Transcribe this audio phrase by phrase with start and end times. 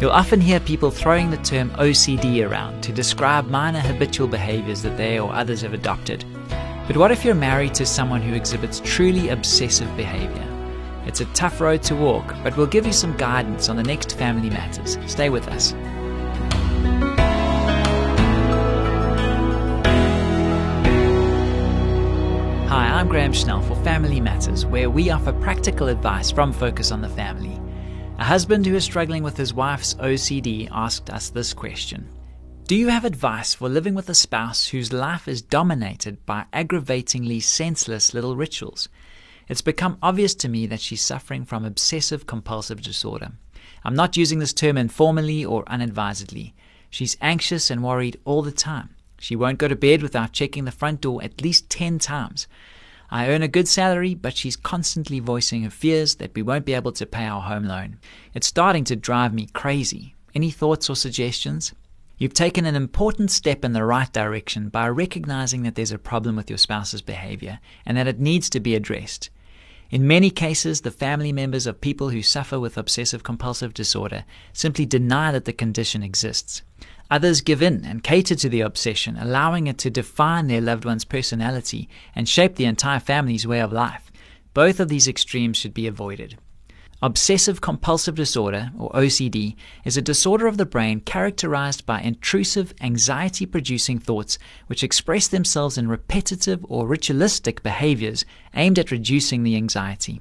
[0.00, 4.96] You'll often hear people throwing the term OCD around to describe minor habitual behaviors that
[4.96, 6.24] they or others have adopted.
[6.86, 10.44] But what if you're married to someone who exhibits truly obsessive behavior?
[11.04, 14.16] It's a tough road to walk, but we'll give you some guidance on the next
[14.16, 14.98] Family Matters.
[15.10, 15.72] Stay with us.
[22.68, 27.00] Hi, I'm Graham Schnell for Family Matters, where we offer practical advice from Focus on
[27.00, 27.60] the Family.
[28.18, 32.08] A husband who is struggling with his wife's OCD asked us this question
[32.66, 37.38] Do you have advice for living with a spouse whose life is dominated by aggravatingly
[37.38, 38.88] senseless little rituals?
[39.46, 43.30] It's become obvious to me that she's suffering from obsessive compulsive disorder.
[43.84, 46.56] I'm not using this term informally or unadvisedly.
[46.90, 48.96] She's anxious and worried all the time.
[49.20, 52.48] She won't go to bed without checking the front door at least 10 times.
[53.10, 56.74] I earn a good salary, but she's constantly voicing her fears that we won't be
[56.74, 57.98] able to pay our home loan.
[58.34, 60.14] It's starting to drive me crazy.
[60.34, 61.72] Any thoughts or suggestions?
[62.18, 66.36] You've taken an important step in the right direction by recognizing that there's a problem
[66.36, 69.30] with your spouse's behavior and that it needs to be addressed.
[69.90, 74.84] In many cases, the family members of people who suffer with obsessive compulsive disorder simply
[74.84, 76.60] deny that the condition exists.
[77.10, 81.06] Others give in and cater to the obsession, allowing it to define their loved one's
[81.06, 84.12] personality and shape the entire family's way of life.
[84.52, 86.36] Both of these extremes should be avoided.
[87.00, 89.54] Obsessive compulsive disorder, or OCD,
[89.84, 95.78] is a disorder of the brain characterized by intrusive, anxiety producing thoughts which express themselves
[95.78, 100.20] in repetitive or ritualistic behaviors aimed at reducing the anxiety.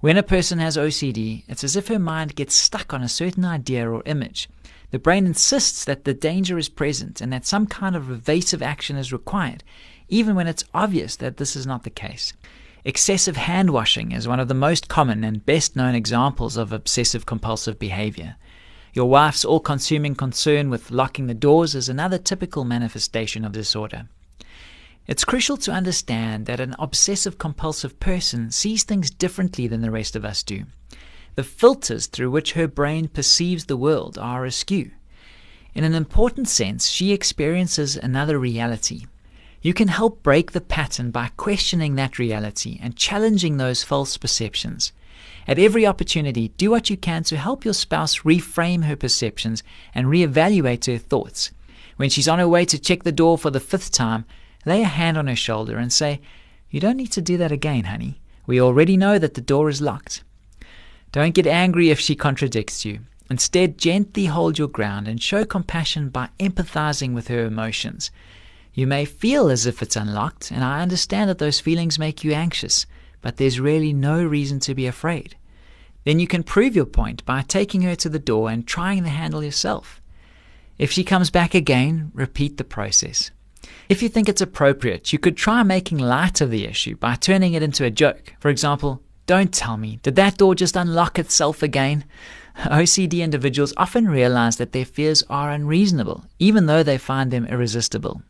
[0.00, 3.44] When a person has OCD, it's as if her mind gets stuck on a certain
[3.44, 4.48] idea or image.
[4.92, 8.96] The brain insists that the danger is present and that some kind of evasive action
[8.96, 9.62] is required,
[10.08, 12.32] even when it's obvious that this is not the case.
[12.82, 17.26] Excessive hand washing is one of the most common and best known examples of obsessive
[17.26, 18.36] compulsive behavior.
[18.94, 24.08] Your wife's all consuming concern with locking the doors is another typical manifestation of disorder.
[25.06, 30.16] It's crucial to understand that an obsessive compulsive person sees things differently than the rest
[30.16, 30.64] of us do.
[31.34, 34.90] The filters through which her brain perceives the world are askew.
[35.74, 39.04] In an important sense, she experiences another reality,
[39.62, 44.92] you can help break the pattern by questioning that reality and challenging those false perceptions.
[45.46, 49.62] At every opportunity, do what you can to help your spouse reframe her perceptions
[49.94, 51.50] and reevaluate her thoughts.
[51.96, 54.24] When she's on her way to check the door for the fifth time,
[54.64, 56.20] lay a hand on her shoulder and say,
[56.70, 58.20] You don't need to do that again, honey.
[58.46, 60.24] We already know that the door is locked.
[61.12, 63.00] Don't get angry if she contradicts you.
[63.28, 68.10] Instead, gently hold your ground and show compassion by empathizing with her emotions.
[68.72, 72.32] You may feel as if it's unlocked, and I understand that those feelings make you
[72.32, 72.86] anxious,
[73.20, 75.36] but there's really no reason to be afraid.
[76.04, 79.10] Then you can prove your point by taking her to the door and trying the
[79.10, 80.00] handle yourself.
[80.78, 83.30] If she comes back again, repeat the process.
[83.88, 87.52] If you think it's appropriate, you could try making light of the issue by turning
[87.52, 88.34] it into a joke.
[88.38, 92.04] For example, don't tell me, did that door just unlock itself again?
[92.56, 98.22] OCD individuals often realize that their fears are unreasonable, even though they find them irresistible.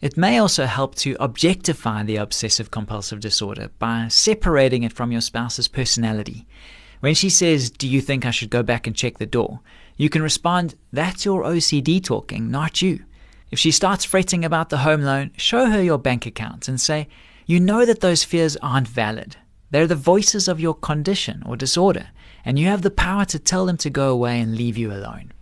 [0.00, 5.22] It may also help to objectify the obsessive compulsive disorder by separating it from your
[5.22, 6.46] spouse's personality.
[7.00, 9.60] When she says, Do you think I should go back and check the door?
[9.96, 13.04] you can respond, That's your OCD talking, not you.
[13.50, 17.08] If she starts fretting about the home loan, show her your bank account and say,
[17.46, 19.36] You know that those fears aren't valid.
[19.70, 22.08] They're the voices of your condition or disorder,
[22.44, 25.32] and you have the power to tell them to go away and leave you alone.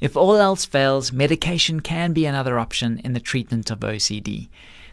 [0.00, 4.48] If all else fails, medication can be another option in the treatment of OCD.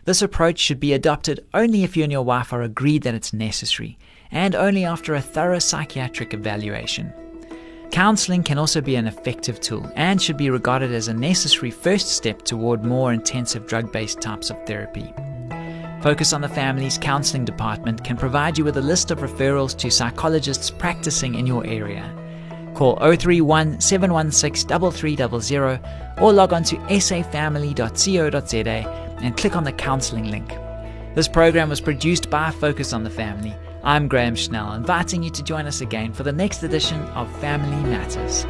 [0.06, 3.34] This approach should be adopted only if you and your wife are agreed that it's
[3.34, 3.97] necessary,
[4.31, 7.13] and only after a thorough psychiatric evaluation.
[7.91, 12.09] Counseling can also be an effective tool and should be regarded as a necessary first
[12.09, 15.13] step toward more intensive drug based types of therapy.
[16.01, 19.91] Focus on the Family's Counseling Department can provide you with a list of referrals to
[19.91, 22.21] psychologists practicing in your area.
[22.81, 25.79] Call 031 716 3300
[26.19, 28.57] or log on to safamily.co.za
[29.22, 30.49] and click on the counseling link.
[31.13, 33.55] This program was produced by Focus on the Family.
[33.83, 37.87] I'm Graham Schnell, inviting you to join us again for the next edition of Family
[37.87, 38.47] Matters.